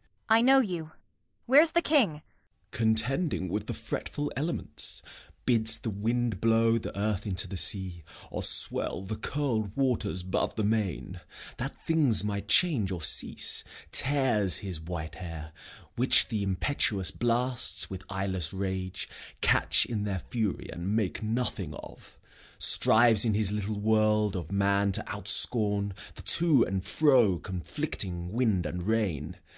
Kent. 0.00 0.08
I 0.30 0.40
know 0.40 0.60
you. 0.60 0.92
Where's 1.44 1.72
the 1.72 1.82
King? 1.82 2.22
Gent. 2.22 2.22
Contending 2.70 3.48
with 3.50 3.66
the 3.66 3.74
fretful 3.74 4.32
elements; 4.34 5.02
Bids 5.44 5.76
the 5.76 5.90
wind 5.90 6.40
blow 6.40 6.78
the 6.78 6.98
earth 6.98 7.26
into 7.26 7.46
the 7.46 7.58
sea, 7.58 8.02
Or 8.30 8.42
swell 8.42 9.02
the 9.02 9.16
curled 9.18 9.76
waters 9.76 10.22
'bove 10.22 10.54
the 10.56 10.64
main, 10.64 11.20
That 11.58 11.76
things 11.84 12.24
might 12.24 12.48
change 12.48 12.90
or 12.90 13.02
cease; 13.02 13.62
tears 13.92 14.56
his 14.64 14.80
white 14.80 15.16
hair, 15.16 15.52
Which 15.96 16.28
the 16.28 16.42
impetuous 16.42 17.10
blasts, 17.10 17.90
with 17.90 18.02
eyeless 18.08 18.54
rage, 18.54 19.06
Catch 19.42 19.84
in 19.84 20.04
their 20.04 20.20
fury 20.30 20.70
and 20.72 20.96
make 20.96 21.22
nothing 21.22 21.74
of; 21.74 22.18
Strives 22.58 23.26
in 23.26 23.34
his 23.34 23.52
little 23.52 23.78
world 23.78 24.34
of 24.34 24.50
man 24.50 24.92
to 24.92 25.04
outscorn 25.08 25.92
The 26.14 26.22
to 26.22 26.64
and 26.64 26.82
fro 26.82 27.38
conflicting 27.38 28.32
wind 28.32 28.64
and 28.64 28.84
rain. 28.84 29.36